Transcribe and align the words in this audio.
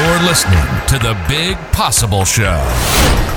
You're 0.00 0.22
listening 0.22 0.64
to 0.88 0.98
the 0.98 1.14
Big 1.28 1.58
Possible 1.74 2.24
Show 2.24 2.56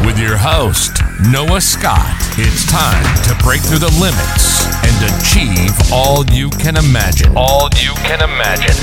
with 0.06 0.18
your 0.18 0.38
host, 0.38 0.94
Noah 1.30 1.60
Scott. 1.60 2.16
It's 2.38 2.66
time 2.72 3.04
to 3.26 3.44
break 3.44 3.60
through 3.60 3.80
the 3.80 3.92
limits 4.00 4.64
and 4.82 4.96
achieve 5.12 5.74
all 5.92 6.24
you 6.28 6.50
can 6.52 6.78
imagine. 6.78 7.34
All 7.36 7.68
you 7.76 7.94
can 7.96 8.24
imagine. 8.24 8.78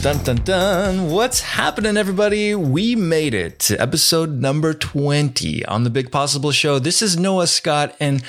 Dun 0.00 0.24
dun 0.24 0.36
dun. 0.36 1.10
What's 1.10 1.40
happening, 1.40 1.98
everybody? 1.98 2.54
We 2.54 2.96
made 2.96 3.34
it 3.34 3.58
to 3.60 3.76
episode 3.76 4.30
number 4.30 4.72
20 4.72 5.62
on 5.66 5.84
the 5.84 5.90
Big 5.90 6.10
Possible 6.10 6.52
Show. 6.52 6.78
This 6.78 7.02
is 7.02 7.18
Noah 7.18 7.48
Scott, 7.48 7.94
and 8.00 8.22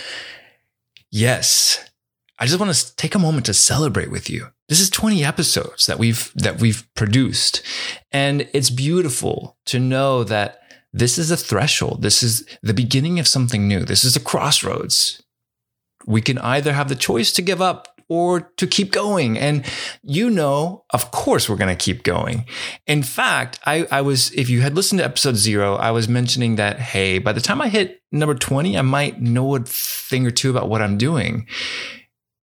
yes, 1.09 1.89
I 2.37 2.45
just 2.45 2.59
want 2.59 2.75
to 2.75 2.95
take 2.97 3.15
a 3.15 3.19
moment 3.19 3.45
to 3.45 3.53
celebrate 3.53 4.11
with 4.11 4.29
you. 4.29 4.49
This 4.67 4.79
is 4.79 4.89
20 4.89 5.23
episodes 5.23 5.85
that 5.85 5.99
we've 5.99 6.31
that 6.35 6.59
we've 6.59 6.87
produced. 6.95 7.61
And 8.11 8.49
it's 8.53 8.69
beautiful 8.69 9.57
to 9.65 9.79
know 9.79 10.23
that 10.23 10.61
this 10.91 11.17
is 11.17 11.29
a 11.29 11.37
threshold. 11.37 12.01
This 12.01 12.23
is 12.23 12.45
the 12.63 12.73
beginning 12.73 13.19
of 13.19 13.27
something 13.27 13.67
new. 13.67 13.81
This 13.81 14.03
is 14.03 14.15
a 14.15 14.19
crossroads. 14.19 15.21
We 16.07 16.21
can 16.21 16.37
either 16.37 16.73
have 16.73 16.89
the 16.89 16.95
choice 16.95 17.31
to 17.33 17.41
give 17.41 17.61
up 17.61 17.95
or 18.07 18.41
to 18.57 18.67
keep 18.67 18.91
going. 18.91 19.37
And 19.37 19.65
you 20.03 20.29
know, 20.29 20.85
of 20.91 21.11
course, 21.11 21.49
we're 21.49 21.55
going 21.55 21.75
to 21.75 21.83
keep 21.83 22.03
going. 22.03 22.45
In 22.85 23.03
fact, 23.03 23.59
I, 23.65 23.87
I 23.91 24.01
was, 24.01 24.31
if 24.31 24.49
you 24.49 24.61
had 24.61 24.75
listened 24.75 24.99
to 24.99 25.05
episode 25.05 25.35
zero, 25.35 25.75
I 25.75 25.91
was 25.91 26.07
mentioning 26.07 26.55
that, 26.55 26.79
hey, 26.79 27.19
by 27.19 27.33
the 27.33 27.41
time 27.41 27.61
I 27.61 27.69
hit 27.69 28.01
number 28.11 28.35
20, 28.35 28.77
I 28.77 28.81
might 28.83 29.21
know 29.21 29.55
a 29.55 29.59
thing 29.61 30.25
or 30.25 30.31
two 30.31 30.51
about 30.51 30.69
what 30.69 30.81
I'm 30.81 30.97
doing. 30.97 31.47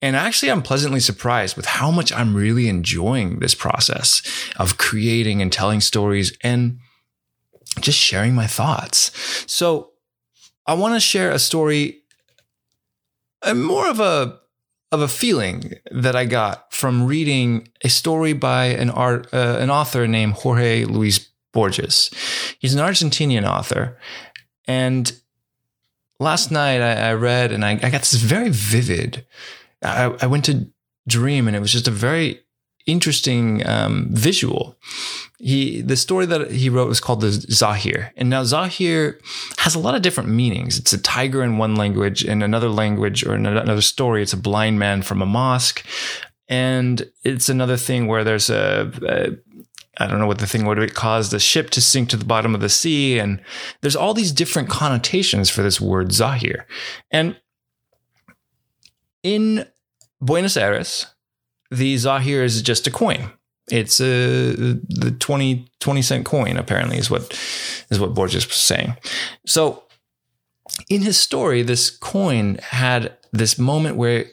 And 0.02 0.16
actually, 0.16 0.52
I'm 0.52 0.62
pleasantly 0.62 1.00
surprised 1.00 1.58
with 1.58 1.66
how 1.66 1.90
much 1.90 2.12
I'm 2.12 2.36
really 2.36 2.68
enjoying 2.68 3.40
this 3.40 3.56
process 3.56 4.22
of 4.58 4.78
creating 4.78 5.42
and 5.42 5.52
telling 5.52 5.82
stories 5.82 6.38
and 6.44 6.80
just 7.80 7.98
sharing 7.98 8.36
my 8.36 8.48
thoughts. 8.48 9.12
So 9.48 9.92
I 10.66 10.74
want 10.74 10.94
to 10.94 11.00
share 11.00 11.32
a 11.32 11.40
story, 11.40 12.02
uh, 13.42 13.54
more 13.54 13.88
of 13.88 14.00
a 14.00 14.40
of 14.92 15.02
a 15.02 15.08
feeling 15.08 15.74
that 15.92 16.16
I 16.16 16.24
got 16.24 16.74
from 16.74 17.06
reading 17.06 17.68
a 17.84 17.90
story 17.90 18.32
by 18.34 18.66
an 18.66 18.90
art 18.90 19.28
uh, 19.34 19.58
an 19.60 19.70
author 19.70 20.08
named 20.08 20.34
Jorge 20.34 20.86
Luis 20.86 21.28
Borges. 21.54 22.12
He's 22.60 22.74
an 22.74 22.80
Argentinian 22.80 23.48
author, 23.48 23.98
and 24.66 25.12
last 26.20 26.52
night 26.52 26.82
I, 26.82 27.10
I 27.10 27.14
read 27.14 27.52
and 27.52 27.66
I, 27.66 27.72
I, 27.72 27.90
got 27.90 28.02
this 28.02 28.16
very 28.16 28.50
vivid. 28.50 29.26
I, 29.84 30.16
I, 30.22 30.28
went 30.28 30.46
to 30.46 30.68
dream, 31.08 31.48
and 31.48 31.56
it 31.56 31.60
was 31.60 31.72
just 31.72 31.88
a 31.88 31.92
very 31.92 32.42
interesting 32.86 33.68
um, 33.68 34.08
visual 34.12 34.78
he 35.40 35.82
the 35.82 35.96
story 35.96 36.26
that 36.26 36.52
he 36.52 36.70
wrote 36.70 36.88
was 36.88 37.00
called 37.00 37.22
the 37.22 37.32
Zahir. 37.32 38.12
And 38.18 38.30
now 38.30 38.44
Zahir 38.44 39.20
has 39.60 39.76
a 39.76 39.80
lot 39.80 39.96
of 39.96 40.02
different 40.02 40.30
meanings. 40.30 40.80
It's 40.80 40.94
a 40.94 40.98
tiger 40.98 41.44
in 41.44 41.58
one 41.58 41.76
language, 41.76 42.26
in 42.26 42.42
another 42.42 42.70
language 42.70 43.26
or 43.26 43.36
in 43.36 43.46
another 43.46 43.82
story, 43.82 44.24
it's 44.24 44.34
a 44.34 44.38
blind 44.38 44.80
man 44.80 45.02
from 45.04 45.22
a 45.22 45.26
mosque. 45.26 45.86
And 46.50 47.10
it's 47.24 47.50
another 47.50 47.78
thing 47.78 48.08
where 48.08 48.24
there's 48.24 48.50
a, 48.50 48.92
a 49.08 49.38
I 50.00 50.08
don't 50.08 50.20
know 50.20 50.28
what 50.28 50.40
the 50.40 50.48
thing 50.48 50.66
would 50.66 50.78
have 50.78 50.94
caused 50.94 51.32
the 51.32 51.40
ship 51.40 51.72
to 51.72 51.82
sink 51.82 52.10
to 52.10 52.18
the 52.18 52.26
bottom 52.26 52.56
of 52.56 52.62
the 52.62 52.70
sea. 52.70 53.20
And 53.20 53.42
there's 53.82 53.96
all 53.96 54.14
these 54.14 54.32
different 54.32 54.70
connotations 54.70 55.50
for 55.50 55.62
this 55.62 55.82
word 55.82 56.12
Zahir. 56.12 56.68
And 57.12 57.40
in 59.28 59.66
Buenos 60.22 60.56
Aires, 60.56 61.06
the 61.70 61.98
Zahir 61.98 62.44
is 62.44 62.62
just 62.62 62.88
a 62.88 62.92
coin. 62.92 63.32
It's 63.70 64.00
a 64.00 64.54
the 64.54 65.16
20, 65.20 65.68
20 65.82 66.02
cent 66.02 66.26
coin, 66.26 66.56
apparently, 66.56 66.98
is 66.98 67.12
what 67.12 67.34
is 67.90 68.00
what 68.00 68.14
Borges 68.14 68.48
was 68.48 68.56
saying. 68.56 68.96
So 69.46 69.84
in 70.90 71.02
his 71.02 71.18
story, 71.18 71.62
this 71.62 71.90
coin 71.90 72.60
had 72.62 73.18
this 73.34 73.60
moment 73.60 73.98
where 73.98 74.26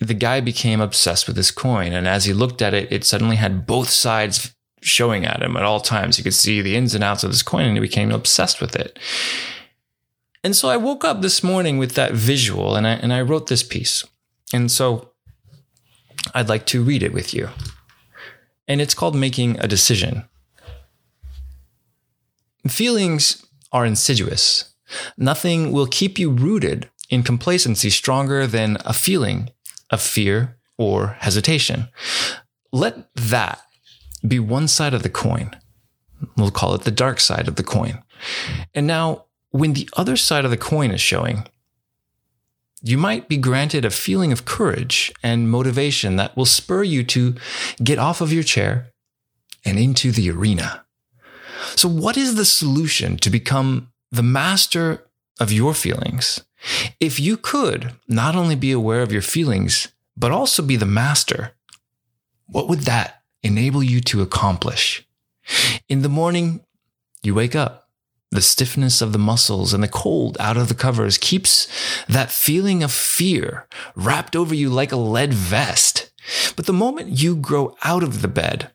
the 0.00 0.14
guy 0.14 0.40
became 0.40 0.80
obsessed 0.80 1.26
with 1.26 1.36
this 1.36 1.50
coin. 1.50 1.92
And 1.92 2.08
as 2.08 2.24
he 2.24 2.32
looked 2.32 2.62
at 2.62 2.72
it, 2.72 2.90
it 2.90 3.04
suddenly 3.04 3.36
had 3.36 3.66
both 3.66 3.90
sides 3.90 4.54
showing 4.80 5.26
at 5.26 5.42
him 5.42 5.58
at 5.58 5.62
all 5.62 5.80
times. 5.80 6.16
He 6.16 6.22
could 6.22 6.34
see 6.34 6.62
the 6.62 6.74
ins 6.74 6.94
and 6.94 7.04
outs 7.04 7.22
of 7.22 7.30
this 7.30 7.42
coin 7.42 7.64
and 7.64 7.76
he 7.76 7.80
became 7.80 8.10
obsessed 8.10 8.62
with 8.62 8.74
it. 8.74 8.98
And 10.42 10.56
so 10.56 10.70
I 10.70 10.78
woke 10.78 11.04
up 11.04 11.20
this 11.20 11.42
morning 11.42 11.76
with 11.76 11.92
that 11.96 12.12
visual 12.12 12.76
and 12.76 12.86
I, 12.86 12.92
and 12.92 13.12
I 13.12 13.20
wrote 13.20 13.48
this 13.48 13.62
piece. 13.62 14.06
And 14.52 14.70
so 14.70 15.12
I'd 16.34 16.48
like 16.48 16.66
to 16.66 16.82
read 16.82 17.02
it 17.02 17.12
with 17.12 17.32
you 17.34 17.48
and 18.70 18.80
it's 18.80 18.94
called 18.94 19.16
making 19.16 19.58
a 19.58 19.66
decision. 19.66 20.22
Feelings 22.68 23.44
are 23.72 23.84
insidious. 23.84 24.72
Nothing 25.16 25.72
will 25.72 25.88
keep 25.88 26.20
you 26.20 26.30
rooted 26.30 26.88
in 27.08 27.24
complacency 27.24 27.90
stronger 27.90 28.46
than 28.46 28.78
a 28.84 28.92
feeling 28.92 29.50
of 29.90 30.00
fear 30.00 30.56
or 30.78 31.16
hesitation. 31.18 31.88
Let 32.70 33.12
that 33.16 33.60
be 34.26 34.38
one 34.38 34.68
side 34.68 34.94
of 34.94 35.02
the 35.02 35.10
coin. 35.10 35.50
We'll 36.36 36.52
call 36.52 36.76
it 36.76 36.82
the 36.82 36.92
dark 36.92 37.18
side 37.18 37.48
of 37.48 37.56
the 37.56 37.64
coin. 37.64 38.04
And 38.72 38.86
now, 38.86 39.24
when 39.50 39.72
the 39.72 39.88
other 39.96 40.16
side 40.16 40.44
of 40.44 40.52
the 40.52 40.56
coin 40.56 40.92
is 40.92 41.00
showing, 41.00 41.48
you 42.82 42.96
might 42.96 43.28
be 43.28 43.36
granted 43.36 43.84
a 43.84 43.90
feeling 43.90 44.32
of 44.32 44.44
courage 44.44 45.12
and 45.22 45.50
motivation 45.50 46.16
that 46.16 46.36
will 46.36 46.46
spur 46.46 46.82
you 46.82 47.04
to 47.04 47.34
get 47.82 47.98
off 47.98 48.20
of 48.20 48.32
your 48.32 48.42
chair 48.42 48.92
and 49.64 49.78
into 49.78 50.10
the 50.10 50.30
arena. 50.30 50.84
So, 51.76 51.88
what 51.88 52.16
is 52.16 52.34
the 52.34 52.44
solution 52.44 53.16
to 53.18 53.30
become 53.30 53.92
the 54.10 54.22
master 54.22 55.06
of 55.38 55.52
your 55.52 55.74
feelings? 55.74 56.42
If 56.98 57.20
you 57.20 57.36
could 57.36 57.92
not 58.08 58.34
only 58.34 58.54
be 58.54 58.72
aware 58.72 59.02
of 59.02 59.12
your 59.12 59.22
feelings, 59.22 59.88
but 60.16 60.32
also 60.32 60.62
be 60.62 60.76
the 60.76 60.86
master, 60.86 61.52
what 62.46 62.68
would 62.68 62.80
that 62.80 63.22
enable 63.42 63.82
you 63.82 64.00
to 64.02 64.22
accomplish? 64.22 65.06
In 65.88 66.02
the 66.02 66.08
morning, 66.08 66.64
you 67.22 67.34
wake 67.34 67.54
up 67.54 67.79
the 68.30 68.42
stiffness 68.42 69.02
of 69.02 69.12
the 69.12 69.18
muscles 69.18 69.74
and 69.74 69.82
the 69.82 69.88
cold 69.88 70.36
out 70.38 70.56
of 70.56 70.68
the 70.68 70.74
covers 70.74 71.18
keeps 71.18 71.66
that 72.06 72.30
feeling 72.30 72.82
of 72.82 72.92
fear 72.92 73.66
wrapped 73.96 74.36
over 74.36 74.54
you 74.54 74.70
like 74.70 74.92
a 74.92 74.96
lead 74.96 75.34
vest. 75.34 76.12
But 76.54 76.66
the 76.66 76.72
moment 76.72 77.20
you 77.20 77.34
grow 77.34 77.76
out 77.82 78.02
of 78.02 78.22
the 78.22 78.28
bed, 78.28 78.70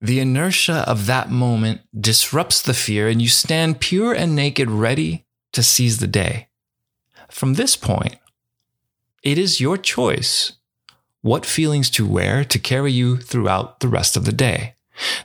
the 0.00 0.20
inertia 0.20 0.84
of 0.86 1.06
that 1.06 1.30
moment 1.30 1.80
disrupts 1.98 2.60
the 2.62 2.74
fear 2.74 3.08
and 3.08 3.20
you 3.20 3.28
stand 3.28 3.80
pure 3.80 4.12
and 4.12 4.36
naked, 4.36 4.70
ready 4.70 5.26
to 5.52 5.62
seize 5.62 5.98
the 5.98 6.06
day. 6.06 6.48
From 7.28 7.54
this 7.54 7.76
point, 7.76 8.16
it 9.22 9.38
is 9.38 9.60
your 9.60 9.76
choice 9.76 10.52
what 11.22 11.46
feelings 11.46 11.88
to 11.90 12.06
wear 12.06 12.44
to 12.44 12.58
carry 12.58 12.90
you 12.90 13.16
throughout 13.16 13.78
the 13.80 13.88
rest 13.88 14.16
of 14.16 14.24
the 14.24 14.32
day. 14.32 14.74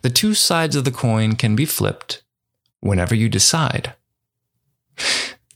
The 0.02 0.10
two 0.10 0.34
sides 0.34 0.76
of 0.76 0.84
the 0.84 0.92
coin 0.92 1.36
can 1.36 1.56
be 1.56 1.66
flipped 1.66 2.24
whenever 2.80 3.16
you 3.16 3.30
decide. 3.30 3.94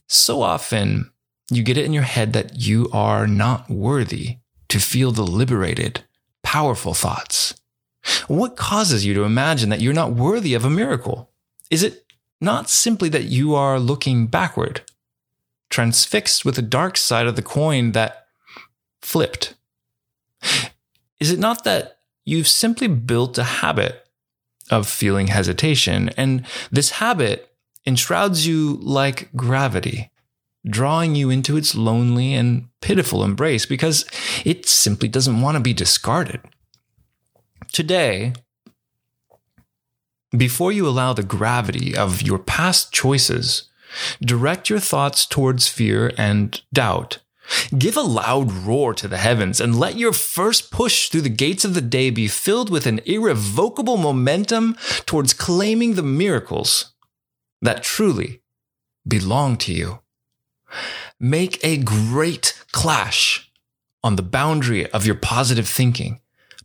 So 0.06 0.42
often, 0.42 1.10
you 1.50 1.62
get 1.62 1.78
it 1.78 1.84
in 1.84 1.92
your 1.92 2.02
head 2.02 2.32
that 2.32 2.60
you 2.60 2.88
are 2.92 3.26
not 3.26 3.70
worthy 3.70 4.38
to 4.68 4.78
feel 4.78 5.12
the 5.12 5.22
liberated, 5.22 6.04
powerful 6.42 6.94
thoughts. 6.94 7.54
What 8.26 8.56
causes 8.56 9.04
you 9.04 9.14
to 9.14 9.24
imagine 9.24 9.68
that 9.70 9.80
you're 9.80 9.92
not 9.92 10.12
worthy 10.12 10.54
of 10.54 10.64
a 10.64 10.70
miracle? 10.70 11.30
Is 11.70 11.82
it 11.82 12.04
not 12.40 12.68
simply 12.68 13.08
that 13.10 13.24
you 13.24 13.54
are 13.54 13.78
looking 13.78 14.26
backward, 14.26 14.82
transfixed 15.70 16.44
with 16.44 16.56
the 16.56 16.62
dark 16.62 16.96
side 16.96 17.26
of 17.26 17.36
the 17.36 17.42
coin 17.42 17.92
that 17.92 18.26
flipped? 19.00 19.54
Is 21.20 21.30
it 21.30 21.38
not 21.38 21.64
that 21.64 21.98
you've 22.24 22.48
simply 22.48 22.88
built 22.88 23.38
a 23.38 23.44
habit 23.44 24.01
of 24.70 24.88
feeling 24.88 25.28
hesitation. 25.28 26.10
And 26.10 26.46
this 26.70 26.90
habit 26.92 27.50
enshrouds 27.86 28.46
you 28.46 28.78
like 28.82 29.28
gravity, 29.34 30.10
drawing 30.66 31.14
you 31.14 31.30
into 31.30 31.56
its 31.56 31.74
lonely 31.74 32.34
and 32.34 32.68
pitiful 32.80 33.24
embrace 33.24 33.66
because 33.66 34.04
it 34.44 34.68
simply 34.68 35.08
doesn't 35.08 35.40
want 35.40 35.56
to 35.56 35.60
be 35.60 35.74
discarded. 35.74 36.40
Today, 37.72 38.34
before 40.36 40.72
you 40.72 40.86
allow 40.86 41.12
the 41.12 41.22
gravity 41.22 41.96
of 41.96 42.22
your 42.22 42.38
past 42.38 42.92
choices, 42.92 43.68
direct 44.20 44.70
your 44.70 44.80
thoughts 44.80 45.26
towards 45.26 45.68
fear 45.68 46.12
and 46.16 46.60
doubt 46.72 47.18
Give 47.76 47.96
a 47.96 48.02
loud 48.02 48.52
roar 48.52 48.94
to 48.94 49.08
the 49.08 49.18
heavens 49.18 49.60
and 49.60 49.78
let 49.78 49.96
your 49.96 50.12
first 50.12 50.70
push 50.70 51.08
through 51.08 51.22
the 51.22 51.28
gates 51.28 51.64
of 51.64 51.74
the 51.74 51.80
day 51.80 52.10
be 52.10 52.28
filled 52.28 52.70
with 52.70 52.86
an 52.86 53.00
irrevocable 53.04 53.96
momentum 53.96 54.76
towards 55.06 55.34
claiming 55.34 55.94
the 55.94 56.02
miracles 56.02 56.92
that 57.60 57.82
truly 57.82 58.42
belong 59.06 59.56
to 59.58 59.72
you. 59.72 60.00
Make 61.18 61.62
a 61.64 61.76
great 61.76 62.62
clash 62.72 63.50
on 64.02 64.16
the 64.16 64.22
boundary 64.22 64.90
of 64.90 65.06
your 65.06 65.14
positive 65.14 65.68
thinking. 65.68 66.20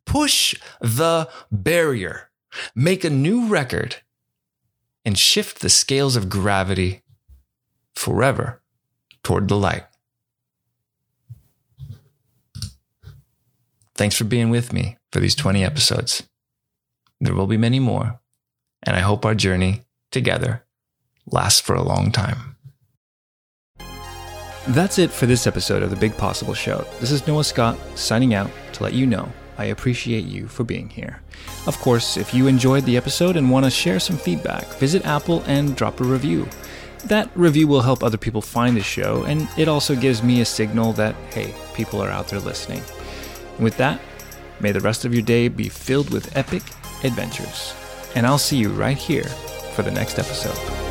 Push 0.05 0.55
the 0.79 1.29
barrier. 1.51 2.29
Make 2.73 3.03
a 3.03 3.09
new 3.09 3.47
record 3.47 3.97
and 5.05 5.17
shift 5.17 5.59
the 5.59 5.69
scales 5.69 6.15
of 6.15 6.29
gravity 6.29 7.03
forever 7.95 8.61
toward 9.23 9.47
the 9.47 9.57
light. 9.57 9.85
Thanks 13.97 14.15
for 14.15 14.25
being 14.25 14.51
with 14.51 14.71
me 14.71 14.97
for 15.11 15.19
these 15.19 15.33
20 15.33 15.63
episodes. 15.63 16.21
There 17.19 17.33
will 17.33 17.47
be 17.47 17.57
many 17.57 17.79
more, 17.79 18.21
and 18.83 18.95
I 18.95 18.99
hope 18.99 19.25
our 19.25 19.33
journey 19.33 19.81
together 20.11 20.63
lasts 21.25 21.59
for 21.59 21.75
a 21.75 21.81
long 21.81 22.11
time. 22.11 22.55
That's 24.67 24.99
it 24.99 25.09
for 25.09 25.25
this 25.25 25.47
episode 25.47 25.81
of 25.81 25.89
The 25.89 25.95
Big 25.95 26.15
Possible 26.15 26.53
Show. 26.53 26.85
This 26.99 27.09
is 27.09 27.25
Noah 27.25 27.43
Scott 27.43 27.79
signing 27.95 28.35
out 28.35 28.51
to 28.73 28.83
let 28.83 28.93
you 28.93 29.07
know 29.07 29.31
I 29.57 29.65
appreciate 29.65 30.25
you 30.25 30.47
for 30.47 30.63
being 30.63 30.89
here. 30.89 31.21
Of 31.65 31.79
course, 31.79 32.17
if 32.17 32.35
you 32.35 32.45
enjoyed 32.45 32.83
the 32.85 32.97
episode 32.97 33.35
and 33.35 33.49
want 33.49 33.65
to 33.65 33.71
share 33.71 33.99
some 33.99 34.17
feedback, 34.17 34.67
visit 34.75 35.07
Apple 35.07 35.41
and 35.47 35.75
drop 35.75 35.99
a 35.99 36.03
review. 36.03 36.47
That 37.05 37.31
review 37.33 37.67
will 37.67 37.81
help 37.81 38.03
other 38.03 38.17
people 38.17 38.43
find 38.43 38.77
the 38.77 38.83
show, 38.83 39.23
and 39.23 39.47
it 39.57 39.67
also 39.67 39.95
gives 39.95 40.21
me 40.21 40.41
a 40.41 40.45
signal 40.45 40.93
that, 40.93 41.15
hey, 41.33 41.55
people 41.73 42.03
are 42.03 42.11
out 42.11 42.27
there 42.27 42.39
listening. 42.39 42.83
And 43.57 43.63
with 43.63 43.77
that, 43.77 43.99
may 44.59 44.71
the 44.71 44.79
rest 44.79 45.05
of 45.05 45.13
your 45.13 45.23
day 45.23 45.47
be 45.47 45.69
filled 45.69 46.09
with 46.11 46.35
epic 46.35 46.63
adventures. 47.03 47.73
And 48.15 48.25
I'll 48.25 48.37
see 48.37 48.57
you 48.57 48.69
right 48.69 48.97
here 48.97 49.25
for 49.75 49.83
the 49.83 49.91
next 49.91 50.17
episode. 50.17 50.86